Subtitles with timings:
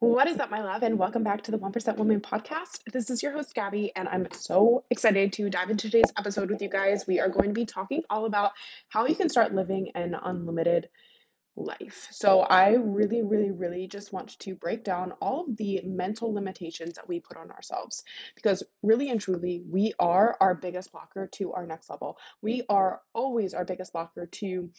[0.00, 2.80] What is up, my love, and welcome back to the 1% Woman podcast.
[2.90, 6.62] This is your host, Gabby, and I'm so excited to dive into today's episode with
[6.62, 7.06] you guys.
[7.06, 8.52] We are going to be talking all about
[8.88, 10.88] how you can start living an unlimited
[11.54, 12.08] life.
[12.12, 16.94] So, I really, really, really just want to break down all of the mental limitations
[16.94, 18.02] that we put on ourselves
[18.34, 22.16] because, really and truly, we are our biggest blocker to our next level.
[22.40, 24.70] We are always our biggest blocker to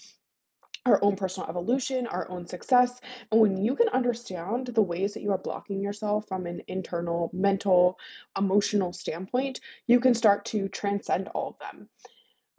[0.86, 3.00] our own personal evolution, our own success.
[3.32, 7.30] And when you can understand the ways that you are blocking yourself from an internal,
[7.34, 8.00] mental,
[8.38, 11.88] emotional standpoint, you can start to transcend all of them.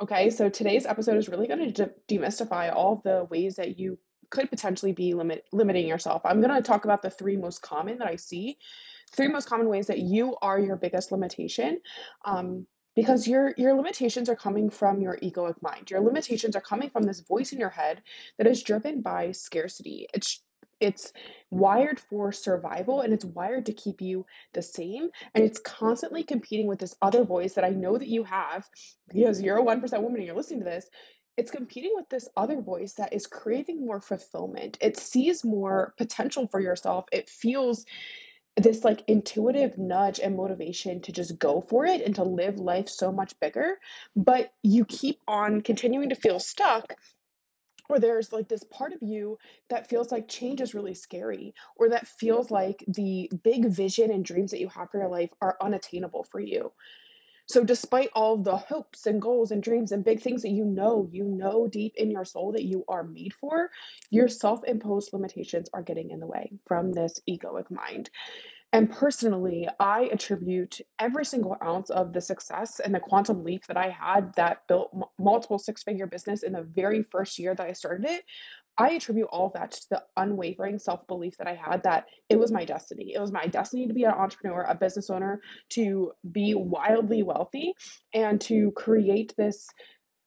[0.01, 3.98] Okay, so today's episode is really going to de- demystify all the ways that you
[4.30, 6.23] could potentially be limit- limiting yourself.
[6.24, 8.57] I'm going to talk about the three most common that I see,
[9.12, 11.80] three most common ways that you are your biggest limitation.
[12.24, 15.91] Um, because your your limitations are coming from your egoic mind.
[15.91, 18.02] Your limitations are coming from this voice in your head
[18.38, 20.06] that is driven by scarcity.
[20.15, 20.42] It's
[20.80, 21.12] it's
[21.51, 26.66] wired for survival and it's wired to keep you the same and it's constantly competing
[26.66, 28.68] with this other voice that i know that you have
[29.13, 30.88] because you're a 1% woman and you're listening to this.
[31.37, 34.76] It's competing with this other voice that is craving more fulfillment.
[34.80, 37.07] It sees more potential for yourself.
[37.10, 37.87] It feels
[38.56, 42.88] this like intuitive nudge and motivation to just go for it and to live life
[42.88, 43.78] so much bigger
[44.14, 46.95] but you keep on continuing to feel stuck
[47.88, 49.38] or there's like this part of you
[49.70, 54.24] that feels like change is really scary or that feels like the big vision and
[54.24, 56.73] dreams that you have for your life are unattainable for you
[57.52, 61.08] so despite all the hopes and goals and dreams and big things that you know
[61.12, 63.70] you know deep in your soul that you are made for
[64.10, 68.10] your self-imposed limitations are getting in the way from this egoic mind
[68.72, 73.78] and personally, I attribute every single ounce of the success and the quantum leap that
[73.78, 77.66] I had that built m- multiple six figure business in the very first year that
[77.66, 78.25] I started it.
[78.78, 82.38] I attribute all of that to the unwavering self belief that I had that it
[82.38, 83.12] was my destiny.
[83.14, 87.75] It was my destiny to be an entrepreneur, a business owner, to be wildly wealthy,
[88.14, 89.69] and to create this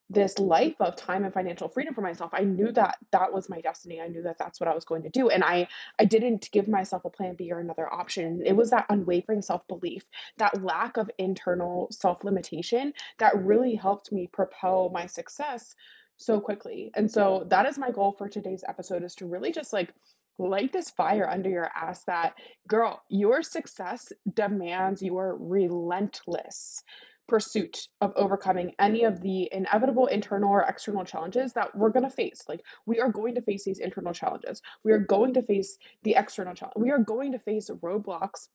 [0.09, 2.29] this life of time and financial freedom for myself.
[2.33, 3.99] I knew that that was my destiny.
[3.99, 5.67] I knew that that's what i was going to do and i
[5.99, 8.43] i didn't give myself a plan b or another option.
[8.45, 10.03] It was that unwavering self-belief
[10.37, 15.75] that lack of internal self-limitation that really helped me propel my success
[16.17, 19.73] so quickly and so that is my goal for today's episode is to really just
[19.73, 19.93] like
[20.37, 22.35] light this fire under your ass that
[22.67, 26.83] girl your success demands your relentless
[27.27, 32.09] pursuit of overcoming any of the inevitable internal or external challenges that we're going to
[32.09, 32.43] face.
[32.47, 34.61] Like, we are going to face these internal challenges.
[34.83, 36.75] We are going to face the external challenge.
[36.77, 38.47] We are going to face roadblocks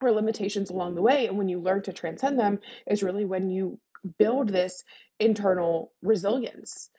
[0.00, 1.26] or limitations along the way.
[1.26, 3.78] And when you learn to transcend them, is really when you
[4.18, 4.84] build this
[5.18, 6.90] internal resilience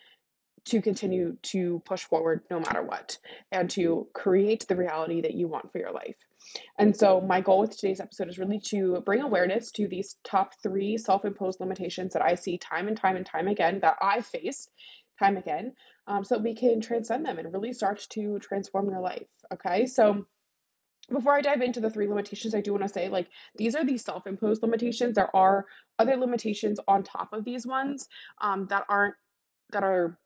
[0.66, 3.18] to continue to push forward no matter what
[3.52, 6.16] and to create the reality that you want for your life.
[6.78, 10.54] And so, my goal with today's episode is really to bring awareness to these top
[10.62, 14.22] three self imposed limitations that I see time and time and time again, that I
[14.22, 14.68] face
[15.20, 15.74] time again,
[16.08, 19.28] um, so we can transcend them and really start to transform your life.
[19.54, 19.86] Okay.
[19.86, 20.26] So,
[21.12, 23.28] before I dive into the three limitations, I do want to say like
[23.58, 25.16] these are the self imposed limitations.
[25.16, 25.66] There are
[26.00, 28.08] other limitations on top of these ones
[28.42, 29.16] um, that aren't
[29.72, 30.18] that are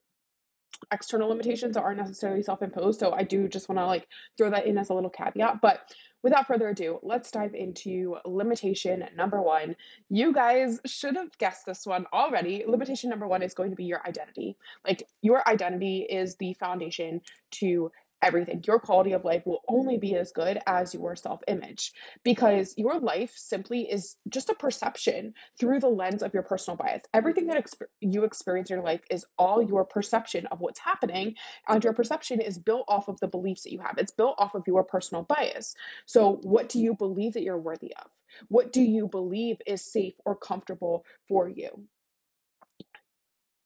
[0.92, 3.00] external limitations that aren't necessarily self-imposed.
[3.00, 4.08] So I do just want to like
[4.38, 5.62] throw that in as a little caveat.
[5.62, 9.76] But without further ado, let's dive into limitation number one.
[10.10, 12.64] You guys should have guessed this one already.
[12.68, 14.58] Limitation number one is going to be your identity.
[14.86, 17.22] Like your identity is the foundation
[17.52, 17.92] to
[18.22, 18.64] everything.
[18.66, 21.92] Your quality of life will only be as good as your self image
[22.24, 27.04] because your life simply is just a perception through the lens of your personal bias.
[27.14, 27.84] Everything that mm-hmm.
[27.84, 31.36] exp- you experience in your life is all your perception of what's happening,
[31.68, 33.98] and your perception is built off of the beliefs that you have.
[33.98, 35.76] It's built off of your personal bias.
[36.06, 38.10] So, what do you believe that you're worthy of?
[38.48, 41.88] What do you believe is safe or comfortable for you?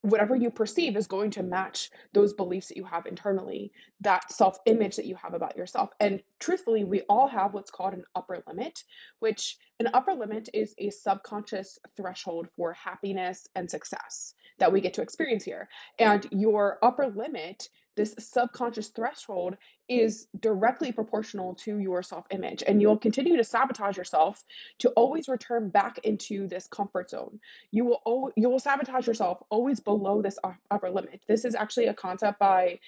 [0.02, 4.58] Whatever you perceive is going to match those beliefs that you have internally, that self
[4.66, 5.90] image that you have about yourself.
[6.00, 8.84] And truthfully, we all have what's called an upper limit,
[9.18, 14.94] which an upper limit is a subconscious threshold for happiness and success that we get
[14.94, 15.68] to experience here.
[15.98, 19.56] And your upper limit, this subconscious threshold,
[19.88, 22.62] is directly proportional to your self image.
[22.66, 24.44] And you'll continue to sabotage yourself
[24.78, 27.40] to always return back into this comfort zone
[27.70, 30.38] you will you will sabotage yourself always below this
[30.70, 31.22] upper limit.
[31.28, 32.78] This is actually a concept by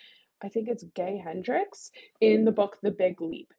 [0.43, 3.53] I think it's Gay Hendricks in the book The Big Leap.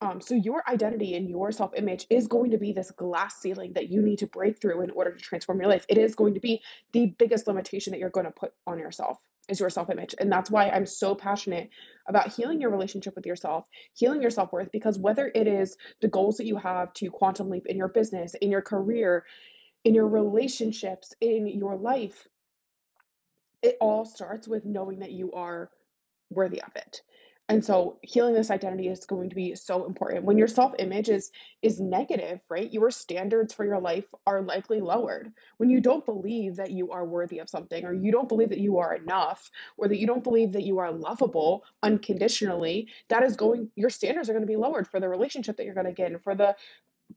[0.00, 3.88] Um, so your identity and your self-image is going to be this glass ceiling that
[3.88, 5.86] you need to break through in order to transform your life.
[5.88, 6.60] It is going to be
[6.92, 9.18] the biggest limitation that you're going to put on yourself
[9.48, 10.14] is your self image.
[10.18, 11.70] And that's why I'm so passionate
[12.08, 16.08] about healing your relationship with yourself, healing your self worth, because whether it is the
[16.08, 19.24] goals that you have to quantum leap in your business, in your career,
[19.84, 22.26] in your relationships, in your life,
[23.62, 25.70] it all starts with knowing that you are
[26.30, 27.02] worthy of it.
[27.50, 30.24] And so healing this identity is going to be so important.
[30.24, 31.30] When your self-image is
[31.60, 32.72] is negative, right?
[32.72, 35.30] Your standards for your life are likely lowered.
[35.58, 38.60] When you don't believe that you are worthy of something or you don't believe that
[38.60, 43.36] you are enough or that you don't believe that you are lovable unconditionally, that is
[43.36, 45.92] going your standards are going to be lowered for the relationship that you're going to
[45.92, 46.56] get and for the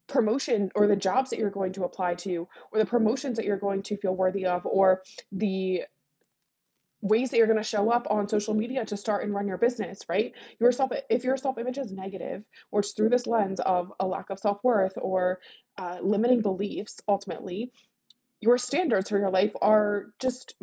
[0.08, 3.58] promotion or the jobs that you're going to apply to or the promotions that you're
[3.58, 5.02] going to feel worthy of or
[5.32, 5.84] the
[7.08, 9.58] ways that you're going to show up on social media to start and run your
[9.58, 10.34] business, right?
[10.60, 14.08] Your self, if your self image is negative, or it's through this lens of a
[14.08, 15.40] lack of self worth or
[15.78, 17.72] uh, limiting beliefs, ultimately,
[18.40, 20.56] your standards for your life are just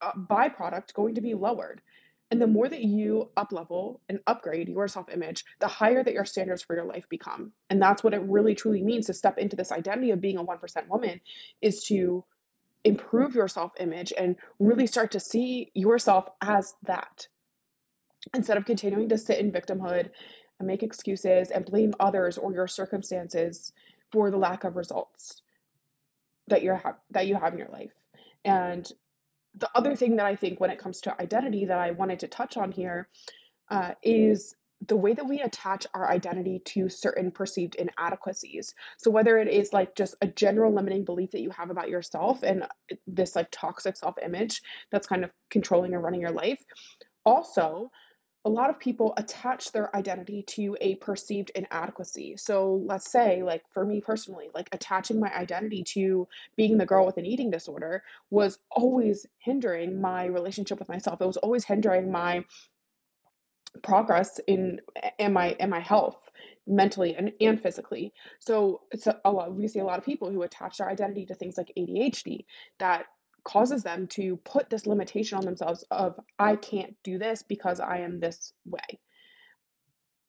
[0.00, 1.80] a byproduct going to be lowered.
[2.30, 6.14] And the more that you up level and upgrade your self image, the higher that
[6.14, 7.52] your standards for your life become.
[7.70, 10.44] And that's what it really truly means to step into this identity of being a
[10.44, 11.20] 1% woman
[11.60, 12.24] is to
[12.84, 17.26] improve your self image and really start to see yourself as that
[18.34, 20.10] instead of continuing to sit in victimhood
[20.58, 23.72] and make excuses and blame others or your circumstances
[24.12, 25.42] for the lack of results
[26.48, 27.92] that you're ha- that you have in your life.
[28.44, 28.90] And
[29.56, 32.28] the other thing that I think when it comes to identity that I wanted to
[32.28, 33.08] touch on here
[33.70, 34.54] uh, is
[34.86, 38.74] the way that we attach our identity to certain perceived inadequacies.
[38.98, 42.42] So whether it is like just a general limiting belief that you have about yourself
[42.42, 44.60] and uh, this like toxic self-image
[44.90, 46.62] that's kind of controlling and running your life.
[47.24, 47.90] Also,
[48.46, 52.36] a lot of people attach their identity to a perceived inadequacy.
[52.36, 57.06] So let's say, like for me personally, like attaching my identity to being the girl
[57.06, 61.22] with an eating disorder was always hindering my relationship with myself.
[61.22, 62.44] It was always hindering my
[63.82, 64.80] progress in
[65.18, 66.16] in my in my health
[66.66, 68.12] mentally and, and physically.
[68.40, 71.26] So it's a, a lot we see a lot of people who attach their identity
[71.26, 72.44] to things like adhd
[72.78, 73.06] that
[73.44, 77.98] causes them to put this limitation on themselves of i can't do this because i
[77.98, 78.98] am this way.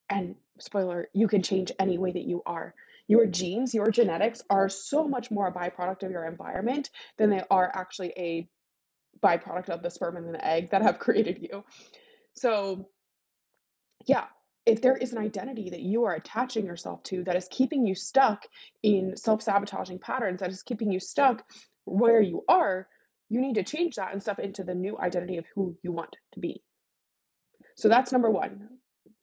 [0.10, 2.74] And spoiler you can change any way that you are.
[3.08, 7.44] Your genes your genetics are so much more a byproduct of your environment than they
[7.50, 8.50] are actually a
[9.24, 11.64] byproduct of the sperm and the egg that have created you.
[12.34, 12.90] So
[14.06, 14.26] yeah,
[14.66, 17.96] if there is an identity that you are attaching yourself to that is keeping you
[17.96, 18.46] stuck
[18.84, 21.44] in self sabotaging patterns, that is keeping you stuck
[21.86, 22.88] where you are,
[23.30, 26.16] you need to change that and step into the new identity of who you want
[26.34, 26.62] to be.
[27.76, 28.70] So that's number one.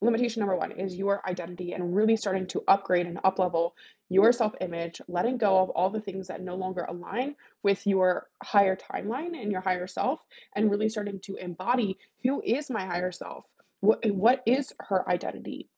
[0.01, 3.71] Limitation number one is your identity and really starting to upgrade and uplevel
[4.09, 8.27] your self image, letting go of all the things that no longer align with your
[8.43, 10.19] higher timeline and your higher self,
[10.55, 13.45] and really starting to embody who is my higher self?
[13.83, 15.69] What, what is her identity?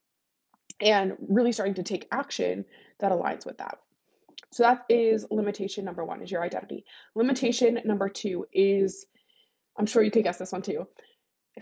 [0.79, 2.65] And really starting to take action
[2.99, 3.79] that aligns with that.
[4.51, 6.85] So that is limitation number one is your identity.
[7.15, 9.07] Limitation number two is,
[9.75, 10.87] I'm sure you could guess this one too,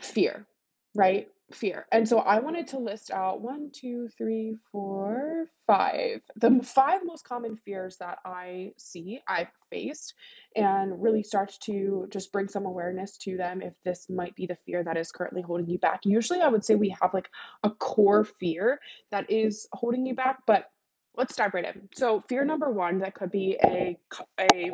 [0.02, 0.46] fear,
[0.94, 1.30] right?
[1.54, 1.86] Fear.
[1.92, 6.22] And so I wanted to list out one, two, three, four, five.
[6.36, 10.16] The five most common fears that I see, I've faced,
[10.56, 14.58] and really start to just bring some awareness to them if this might be the
[14.66, 16.02] fear that is currently holding you back.
[16.06, 17.30] Usually, I would say we have like
[17.64, 18.80] a core fear
[19.12, 20.72] that is holding you back, but
[21.16, 21.88] let's dive right in.
[21.94, 23.98] So, fear number one that could be a,
[24.40, 24.72] a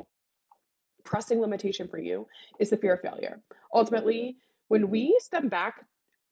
[1.03, 2.27] pressing limitation for you
[2.60, 3.42] is the fear of failure.
[3.74, 4.38] Ultimately,
[4.70, 5.86] when we step back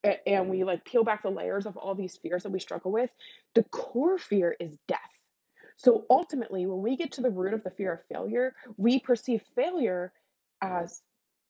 [0.04, 3.10] and we like peel back the layers of all these fears that we struggle with,
[3.56, 5.00] the core fear is death.
[5.78, 9.44] So ultimately, when we get to the root of the fear of failure, we perceive
[9.56, 10.12] failure
[10.62, 11.02] as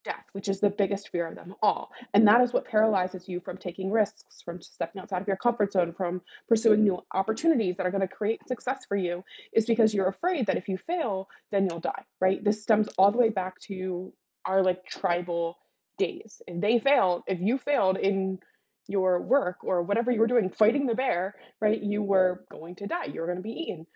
[0.03, 1.91] death, which is the biggest fear of them all.
[2.13, 5.73] And that is what paralyzes you from taking risks, from stepping outside of your comfort
[5.73, 9.23] zone, from pursuing new opportunities that are going to create success for you,
[9.53, 12.43] is because you're afraid that if you fail, then you'll die, right?
[12.43, 14.13] This stems all the way back to
[14.45, 15.57] our like tribal
[15.97, 16.41] days.
[16.47, 18.39] If they failed, if you failed in
[18.87, 20.53] your work or whatever you were doing, hmm.
[20.53, 23.05] fighting the bear, right, you were going to die.
[23.05, 23.87] You were going to be eaten.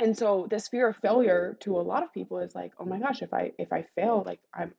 [0.00, 2.96] And so this fear of failure to a lot of people is like, oh my
[2.96, 3.02] hmm.
[3.02, 4.72] gosh, if I if I fail, like I'm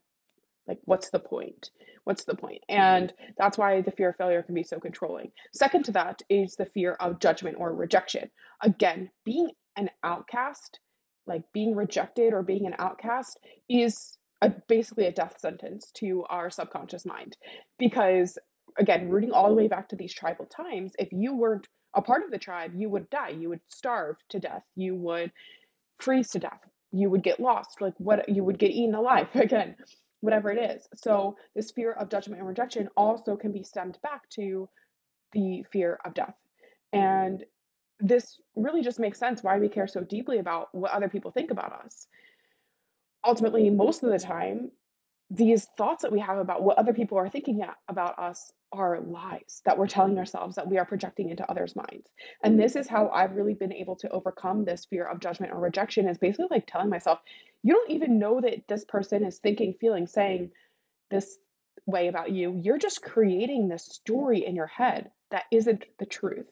[0.68, 1.72] like, what's the point?
[2.04, 2.62] What's the point?
[2.70, 2.76] Hmm.
[2.76, 5.32] And that's why the fear of failure can be so controlling.
[5.54, 8.30] Second to that is the fear of judgment or rejection.
[8.62, 10.80] Again, being an outcast,
[11.28, 16.50] like being rejected or being an outcast, is a, basically a death sentence to our
[16.50, 17.38] subconscious mind.
[17.78, 18.38] Because,
[18.78, 22.24] again, rooting all the way back to these tribal times, if you weren't a part
[22.24, 23.30] of the tribe, you would die.
[23.30, 24.64] You would starve to death.
[24.76, 25.32] You would
[26.00, 26.62] freeze to death.
[26.92, 27.82] You would get lost.
[27.82, 28.30] Like what?
[28.30, 29.76] You would get eaten alive again
[30.22, 30.88] whatever it is.
[30.96, 34.68] So, this fear of judgment and rejection also can be stemmed back to
[35.32, 36.36] the fear of death.
[36.92, 37.44] And
[38.00, 41.52] this really just makes sense why we care so deeply about what other people think
[41.52, 42.08] about us.
[43.26, 44.72] Ultimately, most of the time,
[45.30, 49.62] these thoughts that we have about what other people are thinking about us are lies
[49.66, 50.20] that we're telling mm-hmm.
[50.20, 52.10] ourselves that we are projecting into others' minds.
[52.44, 53.16] And this is how mm-hmm.
[53.16, 56.66] I've really been able to overcome this fear of judgment or rejection is basically like
[56.68, 57.20] telling myself,
[57.64, 60.52] you don't even know that this person is thinking, feeling, saying
[61.12, 61.38] this
[61.86, 62.56] way about you.
[62.56, 66.48] You're just creating this story in your head that isn't the truth.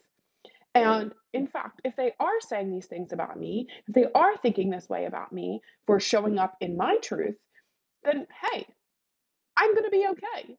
[0.84, 4.69] And in fact, if they are saying these things about me, if they are thinking
[4.69, 7.38] this way about me for showing up in my truth,
[8.03, 8.65] then hey,
[9.55, 10.55] I'm going to be okay.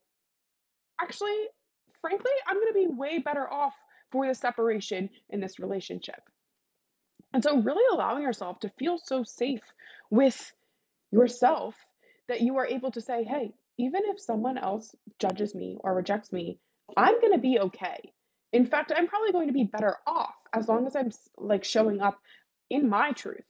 [1.00, 1.38] Actually,
[2.00, 3.74] frankly, I'm going to be way better off
[4.10, 6.20] for the separation in this relationship.
[7.32, 9.62] And so, really allowing yourself to feel so safe
[10.10, 10.52] with
[11.10, 11.74] yourself
[12.28, 16.32] that you are able to say, hey, even if someone else judges me or rejects
[16.32, 16.58] me,
[16.96, 18.12] I'm going to be okay.
[18.52, 22.00] In fact, I'm probably going to be better off as long as I'm like showing
[22.00, 22.18] up
[22.70, 23.44] in my truth.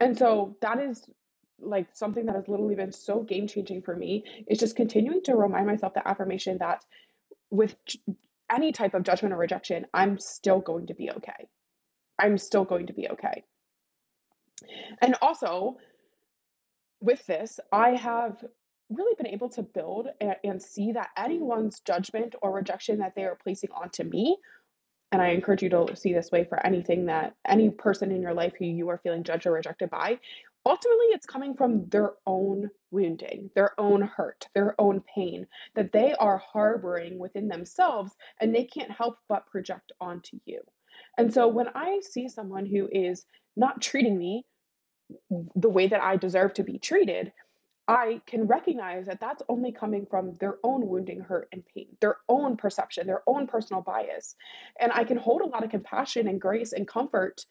[0.00, 1.08] And so that is
[1.60, 5.34] like something that has literally been so game changing for me is just continuing to
[5.34, 6.84] remind myself the affirmation that
[7.50, 7.74] with
[8.50, 11.48] any type of judgment or rejection, I'm still going to be okay.
[12.18, 13.44] I'm still going to be okay.
[15.00, 15.76] And also,
[17.00, 18.44] with this, I have
[18.90, 23.24] really been able to build and, and, see that anyone's judgment or rejection that they
[23.24, 24.36] are placing onto me,
[25.12, 28.34] and I encourage you to see this way for anything that any person in your
[28.34, 30.18] life who you are feeling judged or rejected by,
[30.66, 36.14] ultimately it's coming from their own wounding, their own hurt, their own pain that they
[36.14, 40.60] are harboring within themselves and they can't help but project onto you.
[41.16, 43.24] And so when I see someone who is
[43.56, 44.44] not treating me
[45.56, 47.32] the way that I deserve to be treated,
[47.88, 52.18] I can recognize that that's only coming from their own wounding, hurt, and pain, their
[52.28, 54.36] own perception, their own personal bias.
[54.78, 57.46] And I can hold a lot of compassion and grace and comfort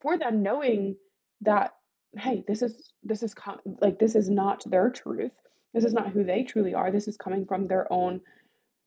[0.00, 0.96] for them knowing
[1.42, 1.74] that,
[2.16, 3.34] hey, this is, this is
[3.82, 5.32] like, this is not their truth.
[5.74, 6.90] This is not who they truly are.
[6.90, 8.22] This is coming from their own,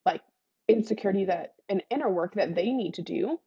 [0.04, 0.22] like,
[0.68, 3.40] insecurity that, and inner work that they need to do.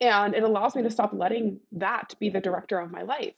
[0.00, 3.34] And it allows me to stop letting that be the director of my life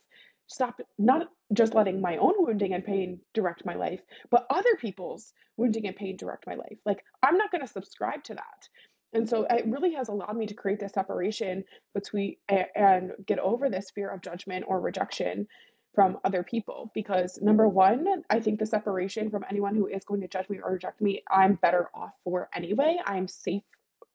[0.53, 5.33] stop not just letting my own wounding and pain direct my life, but other people's
[5.57, 6.79] wounding and pain direct my life.
[6.85, 8.69] Like, I'm not going to subscribe to that.
[9.15, 13.69] And so it really has allowed me to create this separation between and get over
[13.69, 15.47] this fear of judgment or rejection
[15.95, 16.91] from other people.
[16.95, 20.61] Because number one, I think the separation from anyone who is going to judge me
[20.63, 22.97] or reject me, I'm better off for anyway.
[23.05, 23.63] I'm safe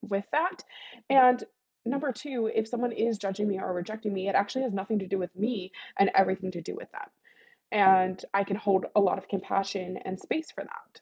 [0.02, 0.64] with that.
[1.10, 1.44] And
[1.90, 5.08] number two, if someone is judging me or rejecting me, it actually has nothing to
[5.08, 7.10] do with me and everything to do with them.
[7.72, 11.02] And I can hold a lot of compassion and space for that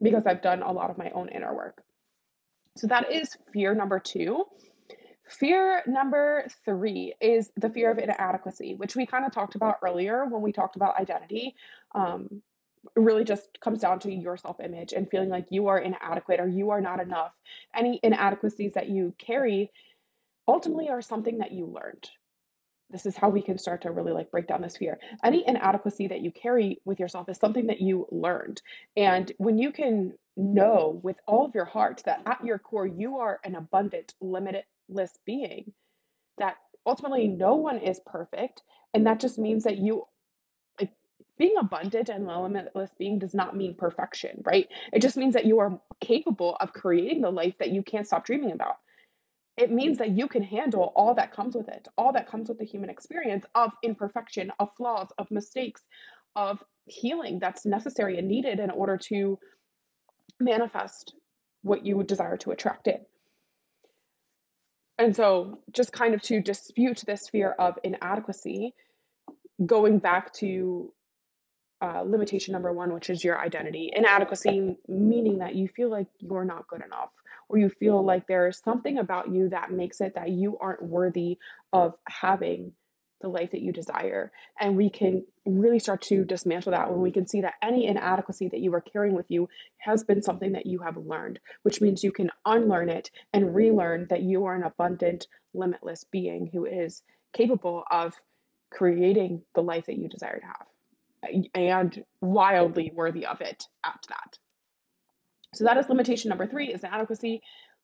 [0.00, 1.82] because I've done a lot of my own inner work.
[2.76, 4.44] So that is fear number two.
[5.28, 10.26] Fear number three is the fear of inadequacy, which we kind of talked about earlier
[10.26, 11.54] when we talked about identity.
[11.94, 12.42] Um,
[12.96, 16.48] really just comes down to your self image and feeling like you are inadequate or
[16.48, 17.32] you are not enough.
[17.74, 19.70] Any inadequacies that you carry
[20.46, 22.08] ultimately are something that you learned.
[22.90, 24.98] This is how we can start to really like break down this fear.
[25.22, 28.60] Any inadequacy that you carry with yourself is something that you learned.
[28.96, 33.18] And when you can know with all of your heart that at your core you
[33.18, 35.72] are an abundant, limitless being,
[36.38, 38.62] that ultimately no one is perfect.
[38.92, 40.06] And that just means that you
[40.78, 40.92] like
[41.38, 44.68] being abundant and limitless being does not mean perfection, right?
[44.92, 48.24] It just means that you are capable of creating the life that you can't stop
[48.26, 48.76] dreaming about
[49.56, 52.58] it means that you can handle all that comes with it, all that comes with
[52.58, 55.82] the human experience of imperfection, of flaws, of mistakes,
[56.34, 59.38] of healing that's necessary and needed in order to
[60.40, 61.14] manifest
[61.62, 62.98] what you would desire to attract in.
[64.98, 68.74] And so, just kind of to dispute this fear of inadequacy,
[69.64, 70.92] going back to
[71.80, 73.90] uh, limitation number one, which is your identity.
[73.94, 77.10] Inadequacy, meaning that you feel like you're not good enough,
[77.48, 81.38] or you feel like there's something about you that makes it that you aren't worthy
[81.72, 82.72] of having
[83.24, 84.30] the life that you desire.
[84.60, 88.48] And we can really start to dismantle that when we can see that any inadequacy
[88.48, 89.48] that you are carrying with you
[89.78, 94.06] has been something that you have learned, which means you can unlearn it and relearn
[94.10, 98.14] that you are an abundant, limitless being who is capable of
[98.70, 100.66] creating the life that you desire to have
[101.32, 104.38] eh, and wildly worthy of it at that.
[105.54, 107.42] So that is limitation number three is inadequacy.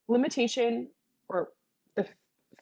[0.09, 0.89] Limitation
[1.29, 1.49] or
[1.97, 2.07] the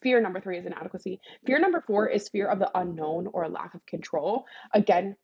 [0.03, 1.21] fear number three is inadequacy.
[1.47, 4.45] Fear number four is fear of the unknown or lack of control.
[4.75, 5.17] Again,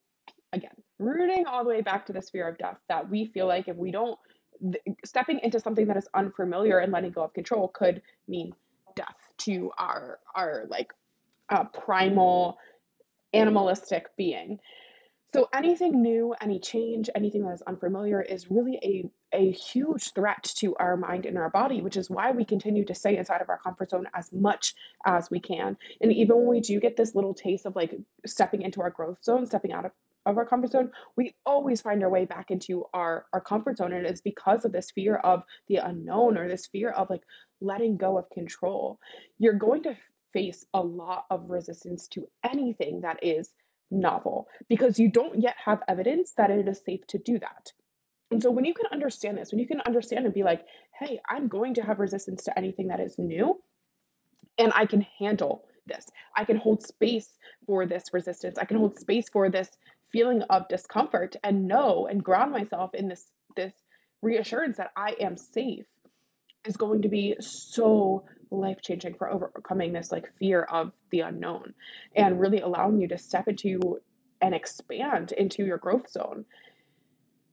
[0.53, 3.69] again, rooting all the way back to this fear of death that we feel like
[3.69, 4.19] if we don't
[5.05, 8.53] stepping into something that is unfamiliar and letting go of control could mean
[8.95, 10.93] death to our our like
[11.51, 12.57] uh, primal
[13.33, 14.61] animalistic being
[15.35, 20.43] so anything new, any change, anything that is unfamiliar is really a a huge threat
[20.57, 23.49] to our mind and our body, which is why we continue to stay inside of
[23.49, 24.75] our comfort zone as much
[25.05, 25.77] as we can.
[26.01, 27.95] And even when we do get this little taste of like
[28.27, 29.93] stepping into our growth zone, stepping out of,
[30.27, 33.93] of our comfort zone, we always find our way back into our, our comfort zone.
[33.93, 37.23] And it's because of this fear of the unknown or this fear of like
[37.61, 38.99] letting go of control.
[39.39, 39.97] You're going to
[40.33, 43.51] face a lot of resistance to anything that is
[43.91, 47.73] novel because you don't yet have evidence that it is safe to do that.
[48.35, 50.67] And so when you can understand this, when you can understand and be like,
[50.99, 53.63] hey, I'm going to have resistance to anything that is new,
[54.59, 56.05] and I can handle this.
[56.37, 57.29] I can hold space
[57.65, 58.59] for this resistance.
[58.59, 59.69] I can hold space for this
[60.11, 63.25] feeling of discomfort and know and ground myself in this
[63.55, 63.73] this
[64.21, 65.87] reassurance that I am safe
[66.67, 71.73] is going to be so life changing for overcoming this like fear of the unknown
[72.17, 74.01] and really allowing you to step into
[74.41, 76.45] and expand into your growth zone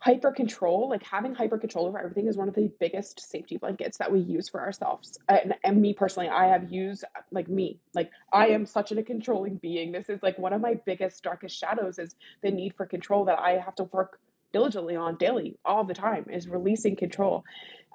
[0.02, 4.00] hyper control like having hyper control over everything is one of the biggest safety blankets
[4.00, 5.20] that we use for ourselves.
[5.30, 9.56] And, and, me personally i have used like me like i am such a controlling
[9.56, 9.92] being.
[9.92, 13.40] This is like one of my biggest darkest shadows is the need for control that
[13.40, 14.20] i have to work
[14.52, 17.44] diligently on daily all the time is releasing control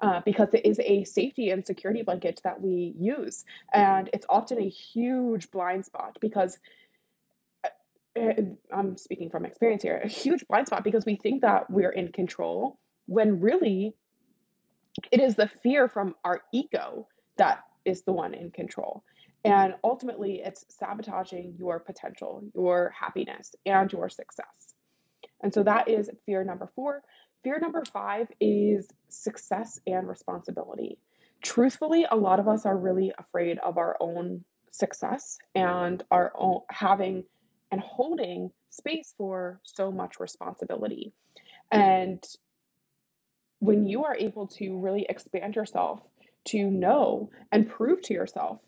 [0.01, 3.45] uh, because it is a safety and security blanket that we use.
[3.73, 6.57] And it's often a huge blind spot because
[8.17, 11.91] Eh, I'm speaking from experience here, a huge blind spot because we think that we're
[11.91, 13.93] in control when really
[15.11, 17.07] it is the fear from our ego
[17.37, 19.03] that is the one in control.
[19.45, 24.73] And ultimately, it's sabotaging your potential, your happiness, and your success.
[25.41, 27.03] And so that is fear number four.
[27.43, 30.97] Fear number five is success and responsibility.
[31.43, 36.61] Truthfully, a lot of us are really afraid of our own success and our own
[36.69, 37.23] having
[37.71, 41.13] and holding space for so much responsibility.
[41.73, 41.81] Mm-hmm.
[41.81, 42.23] And
[43.59, 46.01] when you are able to really expand yourself
[46.45, 48.59] to know and prove to yourself,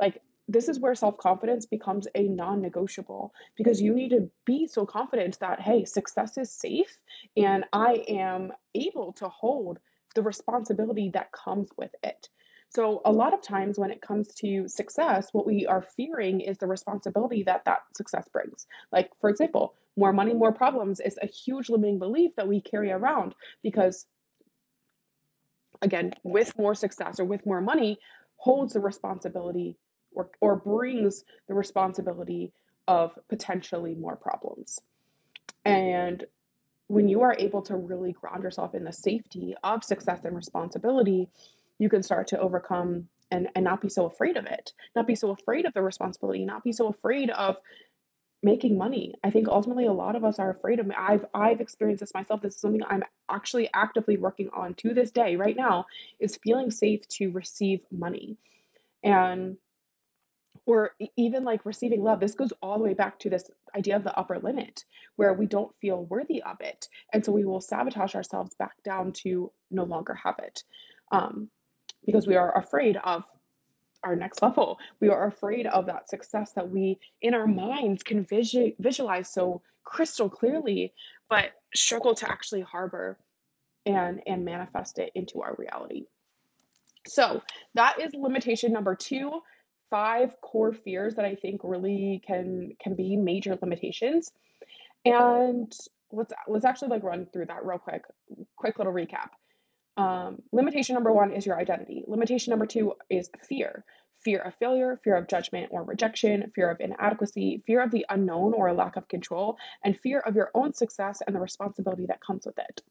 [0.00, 4.66] like this is where self confidence becomes a non negotiable because you need to be
[4.66, 6.96] so confident that, hey, success is safe
[7.36, 9.78] and I am able to hold
[10.14, 12.28] the responsibility that comes with it.
[12.70, 16.58] So, a lot of times when it comes to success, what we are fearing is
[16.58, 18.66] the responsibility that that success brings.
[18.92, 22.90] Like, for example, more money, more problems is a huge limiting belief that we carry
[22.90, 24.06] around because
[25.82, 27.98] again, with more success or with more money,
[28.36, 29.76] holds the responsibility
[30.12, 32.52] or, or brings the responsibility
[32.88, 34.78] of potentially more problems.
[35.64, 36.24] And
[36.88, 41.28] when you are able to really ground yourself in the safety of success and responsibility,
[41.78, 45.14] you can start to overcome and, and not be so afraid of it, not be
[45.14, 47.56] so afraid of the responsibility, not be so afraid of
[48.42, 49.14] making money.
[49.24, 52.42] I think ultimately a lot of us are afraid of I've I've experienced this myself.
[52.42, 55.86] This is something I'm actually actively working on to this day right now
[56.20, 58.36] is feeling safe to receive money.
[59.02, 59.56] And
[60.66, 62.18] or even like receiving love.
[62.18, 64.84] This goes all the way back to this idea of the upper limit
[65.14, 66.88] where we don't feel worthy of it.
[67.12, 70.64] And so we will sabotage ourselves back down to no longer have it.
[71.12, 71.50] Um,
[72.06, 73.24] because we are afraid of
[74.02, 74.78] our next level.
[75.00, 79.62] We are afraid of that success that we, in our minds, can visu- visualize so
[79.84, 80.94] crystal clearly,
[81.28, 83.18] but struggle to actually harbor
[83.84, 86.06] and and manifest it into our reality.
[87.06, 87.42] So
[87.74, 89.40] that is limitation number two.
[89.90, 94.32] Five core fears that I think really can can be major limitations.
[95.04, 95.72] And
[96.10, 98.02] let's let's actually like run through that real quick.
[98.56, 99.30] Quick little recap.
[99.96, 102.04] Um, limitation number one is your identity.
[102.06, 103.84] Limitation number two is fear
[104.26, 108.54] fear of failure, fear of judgment or rejection, fear of inadequacy, fear of the unknown
[108.54, 112.20] or a lack of control, and fear of your own success and the responsibility that
[112.20, 112.82] comes with it.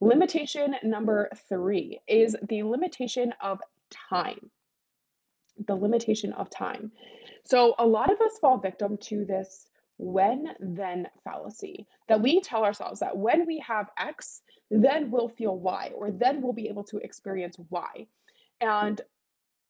[0.00, 3.60] Limitation number three is the limitation of
[4.10, 4.50] time.
[5.66, 6.92] The limitation of time.
[7.44, 9.66] So, a lot of us fall victim to this
[9.98, 15.56] when then fallacy that we tell ourselves that when we have X, then we'll feel
[15.56, 18.06] Y, or then we'll be able to experience Y.
[18.60, 19.00] And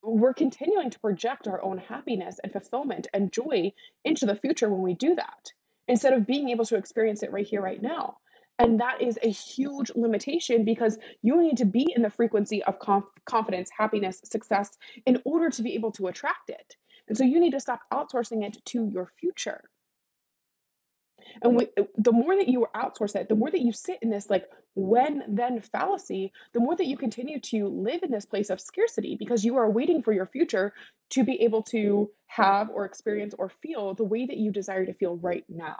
[0.03, 3.73] we're continuing to project our own happiness and fulfillment and joy
[4.05, 5.53] into the future when we do that
[5.89, 8.17] instead of being able to experience it right here, right now.
[8.59, 12.79] And that is a huge limitation because you need to be in the frequency of
[12.79, 14.71] conf- confidence, happiness, success
[15.05, 16.77] in order to be able to attract it.
[17.09, 19.62] And so you need to stop outsourcing it to your future.
[21.43, 24.31] And we, the more that you outsource it, the more that you sit in this
[24.31, 28.61] like when then fallacy, the more that you continue to live in this place of
[28.61, 30.73] scarcity because you are waiting for your future
[31.11, 34.95] to be able to have or experience or feel the way that you desire to
[34.95, 35.79] feel right now.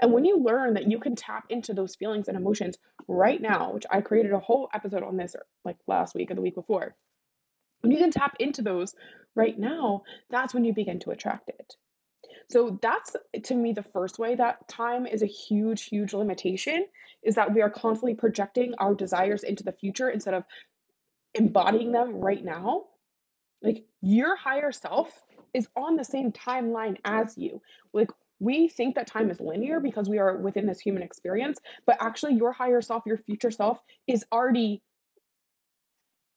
[0.00, 3.72] And when you learn that you can tap into those feelings and emotions right now,
[3.72, 6.94] which I created a whole episode on this like last week or the week before,
[7.80, 8.94] when you can tap into those
[9.34, 11.74] right now, that's when you begin to attract it.
[12.50, 16.86] So that's to me the first way that time is a huge, huge limitation
[17.22, 20.44] is that we are constantly projecting our desires into the future instead of
[21.34, 22.84] embodying them right now.
[23.62, 25.10] Like your higher self
[25.54, 27.62] is on the same timeline as you.
[27.92, 31.96] Like we think that time is linear because we are within this human experience, but
[32.00, 34.82] actually, your higher self, your future self, is already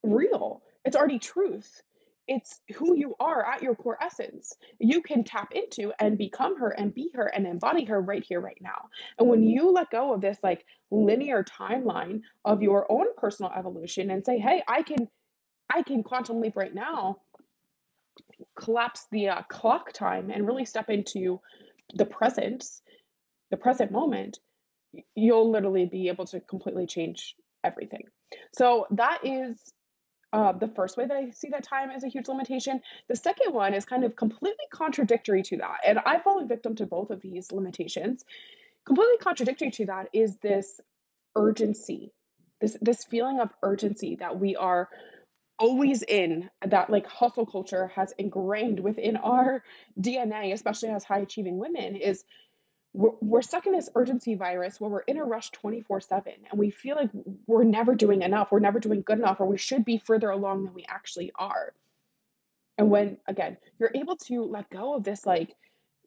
[0.04, 0.62] real.
[0.86, 1.82] It's already truth.
[2.28, 4.54] It's who you are at your core essence.
[4.80, 8.42] You can tap into and become her and be her and embody her right here,
[8.42, 8.90] right now.
[9.18, 14.12] And when you let go of this like linear timeline of your own personal evolution
[14.12, 15.08] and say, hey, I can
[15.70, 17.18] I can quantum leap right now,
[18.58, 21.40] collapse the uh, clock time and really step into
[21.96, 22.66] the present,
[23.52, 24.40] the present moment,
[25.16, 28.04] you'll literally be able to completely change everything.
[28.54, 29.62] So that is
[30.34, 32.82] uh, the first way that I see that time as a huge limitation.
[33.08, 35.78] The second one is kind of completely contradictory to that.
[35.86, 38.26] And I've fallen victim to both of these limitations.
[38.86, 40.82] Completely contradictory to that is this
[41.36, 42.12] urgency,
[42.60, 44.90] this, this feeling of urgency that we are
[45.60, 49.64] always in that like hustle culture has ingrained within our
[50.00, 52.24] DNA, especially as high achieving women, is
[52.94, 56.60] we're, we're stuck in this urgency virus where we're in a rush 24 7 and
[56.60, 57.10] we feel like
[57.46, 60.66] we're never doing enough, we're never doing good enough, or we should be further along
[60.66, 61.74] than we actually are.
[62.78, 65.56] And when, again, you're able to let go of this, like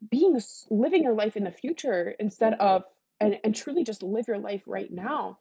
[0.08, 0.40] being
[0.70, 2.84] living your life in the future instead of,
[3.18, 5.38] and, and truly just live your life right now,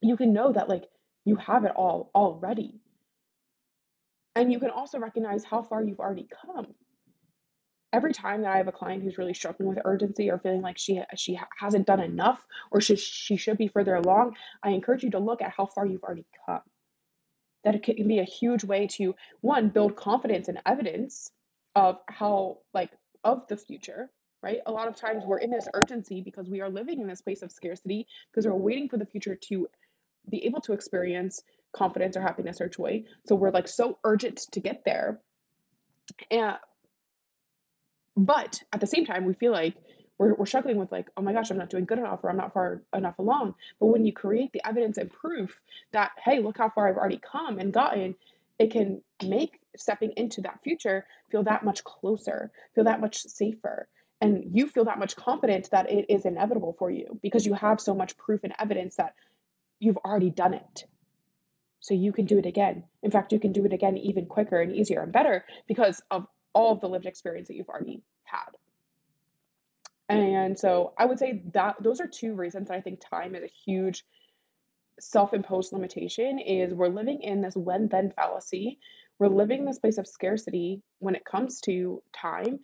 [0.00, 0.84] you can know that, like,
[1.24, 2.80] you have it all already.
[4.34, 6.74] And you can also recognize how far you've already come.
[7.92, 10.76] Every time that I have a client who's really struggling with urgency or feeling like
[10.76, 15.10] she she hasn't done enough or she, she should be further along, I encourage you
[15.12, 16.60] to look at how far you've already come.
[17.64, 21.30] That it can be a huge way to one build confidence and evidence
[21.74, 22.90] of how like
[23.24, 24.10] of the future,
[24.42, 24.58] right?
[24.66, 27.42] A lot of times we're in this urgency because we are living in this place
[27.42, 29.66] of scarcity because we're waiting for the future to
[30.30, 33.04] be able to experience confidence or happiness or joy.
[33.26, 35.20] So we're like so urgent to get there.
[36.30, 36.56] And
[38.18, 39.74] but at the same time, we feel like
[40.18, 42.36] we're, we're struggling with like, oh my gosh, I'm not doing good enough or I'm
[42.36, 43.54] not far enough along.
[43.78, 45.58] But when you create the evidence and proof
[45.92, 48.16] that, hey, look how far I've already come and gotten,
[48.58, 53.86] it can make stepping into that future feel that much closer, feel that much safer.
[54.20, 57.80] And you feel that much confident that it is inevitable for you because you have
[57.80, 59.14] so much proof and evidence that
[59.78, 60.84] you've already done it.
[61.78, 62.82] So you can do it again.
[63.04, 66.26] In fact, you can do it again even quicker and easier and better because of
[66.58, 68.50] all of the lived experience that you've already had.
[70.08, 73.52] And so I would say that those are two reasons I think time is a
[73.64, 74.04] huge
[74.98, 78.80] self-imposed limitation is we're living in this when then fallacy.
[79.20, 82.58] We're living in this place of scarcity when it comes to time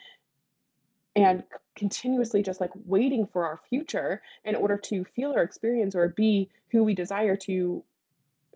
[1.14, 1.44] and
[1.76, 6.50] continuously just like waiting for our future in order to feel or experience or be
[6.72, 7.84] who we desire to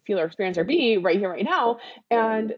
[0.04, 1.78] feel or experience or be right here, right now.
[2.10, 2.56] And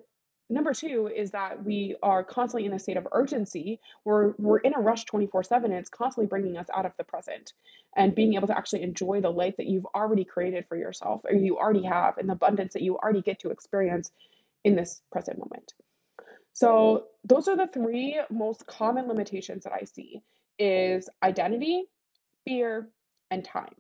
[0.50, 3.80] number two is that we are constantly in a state of urgency.
[4.04, 7.04] We're, we're in a rush 24 7, and it's constantly bringing us out of the
[7.04, 7.52] present
[7.96, 11.34] and being able to actually enjoy the life that you've already created for yourself or
[11.34, 14.10] you already have and the abundance that you already get to experience
[14.64, 15.72] in this present moment.
[16.52, 20.20] So those are the three most common limitations that I see
[20.58, 21.84] is identity,
[22.44, 22.88] fear,
[23.30, 23.74] and time.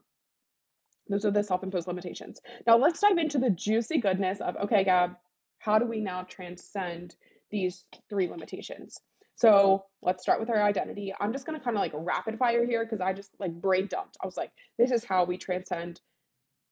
[1.08, 2.40] Those are the self-imposed limitations.
[2.66, 5.16] Now let's dive into the juicy goodness of okay, Gab,
[5.60, 7.14] how do we now transcend
[7.50, 8.98] these three limitations?
[9.36, 11.14] So let's start with our identity.
[11.18, 14.16] I'm just gonna kind of like rapid fire here because I just like brain dumped.
[14.22, 16.00] I was like, this is how we transcend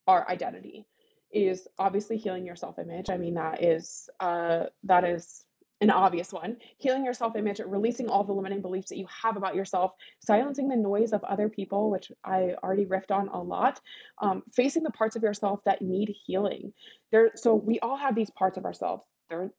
[0.06, 0.86] our identity.
[1.30, 3.10] Is obviously healing your self-image.
[3.10, 5.44] I mean, that is uh that is
[5.80, 6.56] an obvious one.
[6.78, 10.68] Healing your self image, releasing all the limiting beliefs that you have about yourself, silencing
[10.68, 13.80] the noise of other people, which I already riffed on a lot,
[14.20, 16.72] um, facing the parts of yourself that need healing.
[17.12, 19.02] There, so we all have these parts of ourselves.
[19.30, 19.52] They're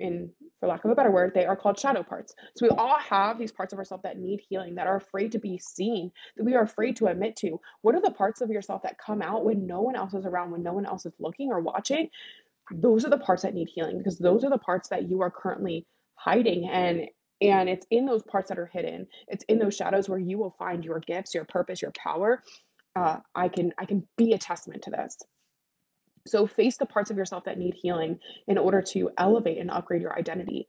[0.00, 2.34] in for lack of a better word, they are called shadow parts.
[2.56, 5.38] So we all have these parts of ourselves that need healing, that are afraid to
[5.38, 7.60] be seen, that we are afraid to admit to.
[7.82, 10.50] What are the parts of yourself that come out when no one else is around,
[10.50, 12.10] when no one else is looking or watching?
[12.70, 15.30] Those are the parts that need healing because those are the parts that you are
[15.30, 17.08] currently hiding and
[17.40, 19.06] And it's in those parts that are hidden.
[19.28, 22.42] It's in those shadows where you will find your gifts, your purpose, your power.
[22.96, 25.16] Uh, I can I can be a testament to this.
[26.26, 30.02] So face the parts of yourself that need healing in order to elevate and upgrade
[30.02, 30.68] your identity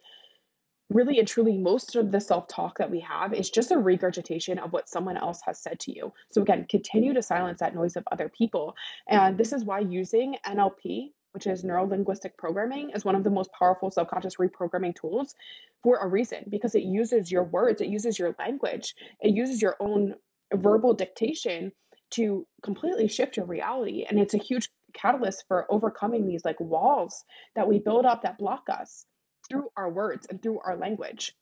[0.90, 4.74] really and truly most of the self-talk that we have is just a regurgitation of
[4.74, 8.04] what someone else has said to you so again continue to silence that noise of
[8.12, 8.76] other people
[9.10, 13.30] and this is why using nlp which is neuro linguistic programming is one of the
[13.30, 15.36] most powerful subconscious reprogramming tools
[15.84, 19.76] for a reason because it uses your words it uses your language it uses your
[19.80, 20.16] own
[20.54, 21.72] verbal dictation
[22.12, 27.24] to completely shift your reality and it's a huge catalyst for overcoming these like walls
[27.56, 29.06] that we build up that block us
[29.50, 31.34] through our words and through our language.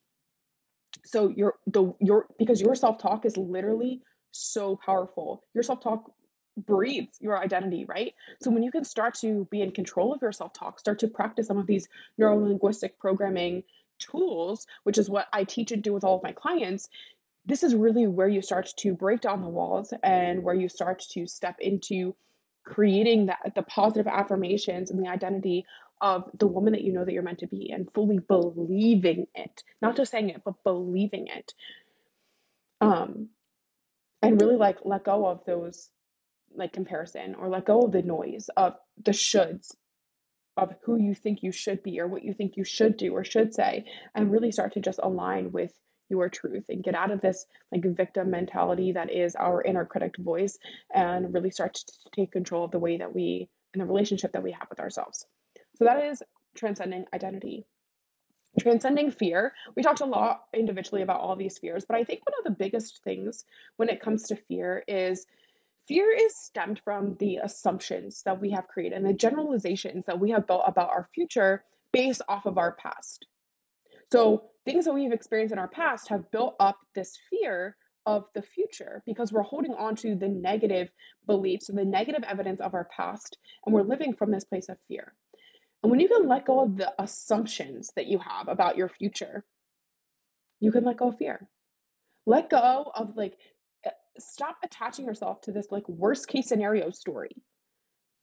[1.06, 5.44] So your the your because your self-talk is literally so powerful.
[5.54, 6.12] Your self-talk
[6.58, 8.14] breathes your identity, right?
[8.42, 11.48] So when you can start to be in control of your self-talk, start to practice
[11.48, 13.64] some of these neuro-linguistic programming
[14.00, 16.90] tools, which is what I teach and do with all of my clients,
[17.46, 21.04] this is really where you start to break down the walls and where you start
[21.12, 22.14] to step into
[22.66, 25.66] creating that the positive affirmations and the identity
[26.02, 29.64] of the woman that you know that you're meant to be and fully believing it
[29.82, 31.54] not just saying it but believing it
[32.82, 33.30] um
[34.22, 35.90] and really like let go of those
[36.58, 39.76] like comparison or let go of the noise of the shoulds
[40.58, 43.24] of who you think you should be or what you think you should do or
[43.24, 45.72] should say and really start to just align with
[46.10, 50.16] your truth and get out of this like victim mentality that is our inner critic
[50.18, 50.58] voice
[50.94, 54.44] and really start to take control of the way that we and the relationship that
[54.44, 55.26] we have with ourselves.
[55.76, 56.24] So that is
[56.56, 57.66] transcending identity.
[58.60, 59.54] Transcending fear.
[59.76, 62.58] We talked a lot individually about all these fears but i think one of the
[62.64, 65.28] biggest things when it comes to fear is
[65.88, 70.32] Fear is stemmed from the assumptions that we have created and the generalizations that we
[70.32, 73.26] have built about our future based off of our past.
[74.12, 78.42] So, things that we've experienced in our past have built up this fear of the
[78.42, 80.90] future because we're holding on to the negative
[81.26, 84.78] beliefs and the negative evidence of our past, and we're living from this place of
[84.88, 85.14] fear.
[85.84, 89.46] And when you can let go of the assumptions that you have about your future,
[90.60, 91.48] you can let go of fear.
[92.26, 93.38] Let go of like,
[94.20, 97.36] stop attaching yourself to this like worst case scenario story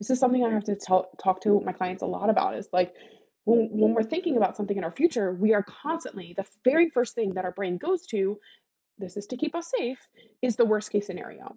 [0.00, 2.94] this is something I have to talk to my clients a lot about is like
[3.44, 7.14] when, when we're thinking about something in our future, we are constantly, the very first
[7.14, 8.38] thing that our brain goes to,
[8.98, 9.98] this is to keep us safe,
[10.42, 11.56] is the worst case scenario.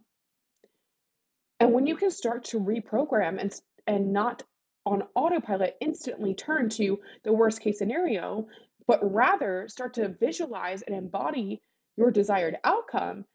[1.59, 3.53] And when you can start to reprogram and,
[3.87, 4.43] and not
[4.85, 8.47] on autopilot instantly turn to the worst case scenario,
[8.85, 11.61] but rather start to visualize and embody
[11.97, 13.25] your desired outcome,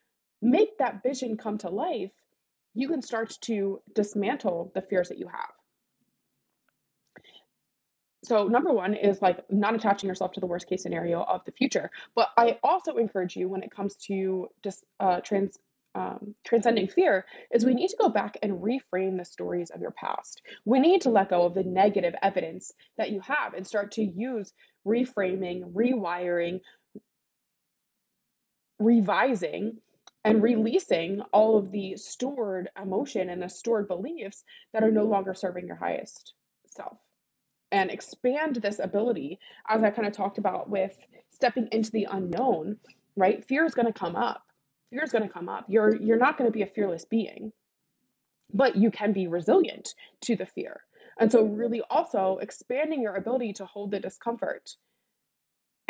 [0.43, 2.11] make that vision come to life,
[2.75, 5.53] you can start to dismantle the fears that you have.
[8.25, 11.53] So number one is like not attaching yourself to the worst case scenario of the
[11.53, 11.91] future.
[12.15, 15.59] But I also encourage you when it comes to just uh, trans
[15.95, 19.91] um, transcending fear is we need to go back and reframe the stories of your
[19.91, 20.41] past.
[20.65, 24.03] We need to let go of the negative evidence that you have and start to
[24.03, 24.55] use
[24.87, 26.61] reframing, rewiring,
[28.79, 29.77] revising,
[30.25, 35.35] and releasing all of the stored emotion and the stored beliefs that are no longer
[35.35, 36.35] serving your highest
[36.67, 36.99] self.
[37.73, 40.97] And expand this ability as i kind of talked about with
[41.31, 42.79] stepping into the unknown
[43.17, 43.45] right?
[43.45, 44.43] Fear is going to come up.
[44.91, 45.67] Fear is going to come up.
[45.69, 47.53] You're you're not going to be a fearless being
[48.53, 50.81] but you can be resilient to the fear.
[51.19, 54.77] And so really also expanding your ability to hold the discomfort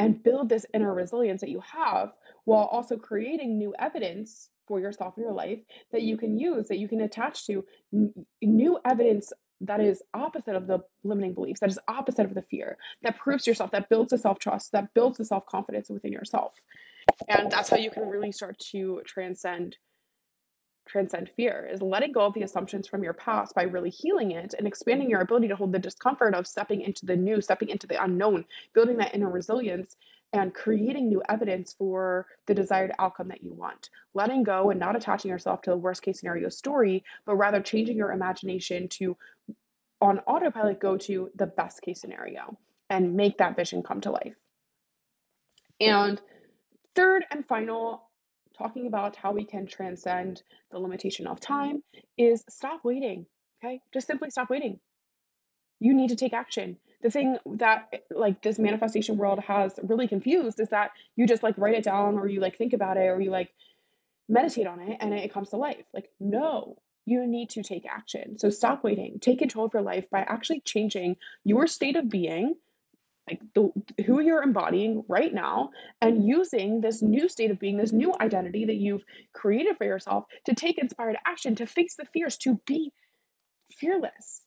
[0.02, 2.12] and build this inner resilience that you have
[2.44, 5.60] while also creating new evidence for yourself in your life
[5.92, 8.12] that you can use that you can attach to n-
[8.42, 12.76] new evidence that is opposite of the limiting beliefs that is opposite of the fear
[13.02, 16.52] that proves yourself that builds the self-trust that builds the self-confidence within yourself.
[17.28, 19.76] And that's how you can really start to transcend
[20.86, 22.44] transcend fear is letting go of the mm-hmm.
[22.44, 25.24] assumptions from your past by really healing it and expanding your mm-hmm.
[25.24, 28.96] ability to hold the discomfort of stepping into the new, stepping into the unknown, building
[28.96, 29.96] that inner resilience
[30.32, 33.90] and creating new evidence for the desired outcome that you want.
[34.14, 37.96] Letting go and not attaching yourself to the worst case scenario story, but rather changing
[37.96, 39.16] your imagination to
[40.00, 42.56] on autopilot go to the best case scenario
[42.90, 44.34] and make that vision come to life.
[45.80, 46.20] And
[46.94, 48.02] third and final
[48.62, 51.82] talking about how we can transcend the limitation of time
[52.16, 53.26] is stop waiting.
[53.62, 53.80] Okay.
[53.92, 54.78] Just simply stop waiting.
[55.80, 56.76] You need to take action.
[57.02, 61.58] The thing that like this manifestation world has really confused is that you just like
[61.58, 63.52] write it down or you like think about it or you like
[64.28, 65.84] meditate on it and it comes to life.
[65.92, 68.38] Like, no, you need to take action.
[68.38, 69.18] So stop waiting.
[69.20, 72.54] Take control of your life by actually changing your state of being
[73.28, 73.70] like the
[74.04, 78.64] who you're embodying right now and using this new state of being this new identity
[78.66, 82.92] that you've created for yourself to take inspired action to face the fears to be
[83.78, 84.40] fearless.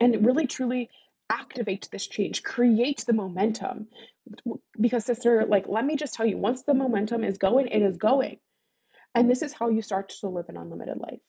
[0.00, 0.90] And really truly
[1.30, 3.88] activate this change create the momentum.
[4.78, 7.96] Because sister like let me just tell you once the momentum is going it is
[7.96, 8.38] going.
[9.14, 11.20] And this is how you start to live an unlimited life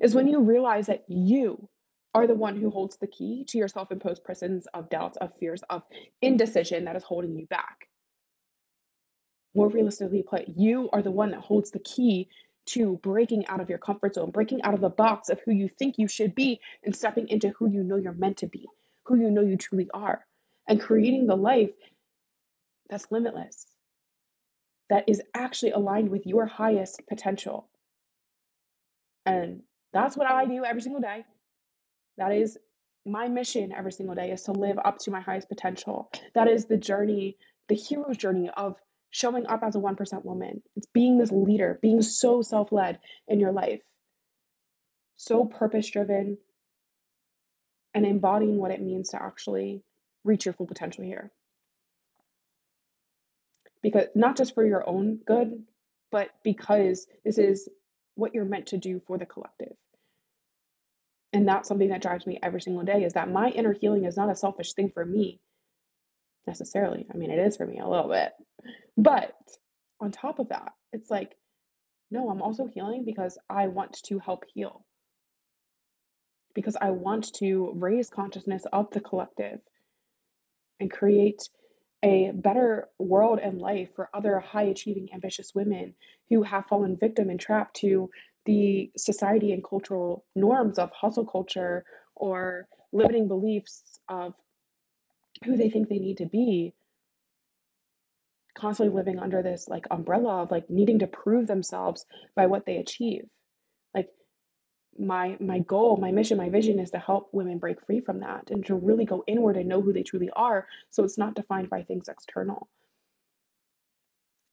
[0.00, 1.68] is when you realize that you
[2.14, 5.32] are the one who holds the key to your self imposed prisons of doubts, of
[5.38, 5.82] fears, of
[6.22, 7.88] indecision that is holding you back.
[9.54, 12.28] More realistically put, you are the one that holds the key
[12.66, 15.68] to breaking out of your comfort zone, breaking out of the box of who you
[15.68, 18.66] think you should be, and stepping into who you know you're meant to be,
[19.04, 20.24] who you know you truly are,
[20.66, 21.70] and creating the life
[22.90, 23.66] that's limitless,
[24.90, 27.68] that is actually aligned with your highest potential.
[29.24, 31.24] And that's what I do every single day.
[32.18, 32.58] That is
[33.06, 36.10] my mission every single day is to live up to my highest potential.
[36.34, 37.36] That is the journey,
[37.68, 38.76] the hero's journey of
[39.10, 40.62] showing up as a 1% woman.
[40.76, 43.80] It's being this leader, being so self led in your life,
[45.16, 46.38] so purpose driven,
[47.94, 49.82] and embodying what it means to actually
[50.24, 51.30] reach your full potential here.
[53.80, 55.62] Because not just for your own good,
[56.10, 57.68] but because this is
[58.16, 59.76] what you're meant to do for the collective
[61.32, 64.16] and that's something that drives me every single day is that my inner healing is
[64.16, 65.40] not a selfish thing for me
[66.46, 67.06] necessarily.
[67.12, 68.32] I mean, it is for me a little bit.
[68.96, 69.34] But
[70.00, 71.36] on top of that, it's like,
[72.10, 74.84] no, I'm also healing because I want to help heal.
[76.54, 79.60] Because I want to raise consciousness of the collective
[80.80, 81.48] and create
[82.02, 85.94] a better world and life for other high achieving, ambitious women
[86.30, 88.08] who have fallen victim and trapped to
[88.48, 91.84] the society and cultural norms of hustle culture
[92.16, 94.32] or limiting beliefs of
[95.44, 96.72] who they think they need to be
[98.56, 102.78] constantly living under this like umbrella of like needing to prove themselves by what they
[102.78, 103.26] achieve.
[103.94, 104.08] Like
[104.98, 108.50] my my goal my mission my vision is to help women break free from that
[108.50, 111.68] and to really go inward and know who they truly are so it's not defined
[111.68, 112.66] by things external.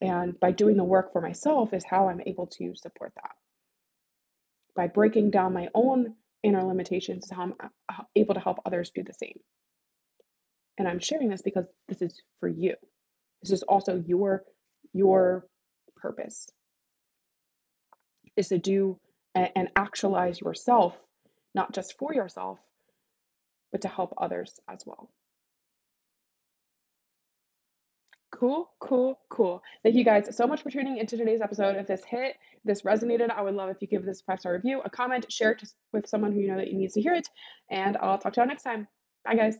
[0.01, 3.31] And by doing the work for myself is how i'm able to support that
[4.75, 8.91] by breaking down my own inner limitations, is how I'm uh, able to help others
[8.93, 9.39] do the same.
[10.77, 12.75] And I'm sharing this because this is for you.
[13.41, 14.43] This is also your
[14.93, 15.47] your
[15.95, 16.47] purpose
[18.35, 18.99] is to do
[19.33, 20.95] and actualize yourself,
[21.53, 22.57] not just for yourself,
[23.71, 25.09] but to help others as well.
[28.35, 29.63] Cool, cool, cool.
[29.81, 31.77] Thank you guys so much for tuning into today's episode.
[31.77, 34.81] If this hit, this resonated, I would love if you give this five star review,
[34.83, 37.29] a comment, share it with someone who you know that needs to hear it,
[37.69, 38.89] and I'll talk to you all next time.
[39.23, 39.57] Bye, guys.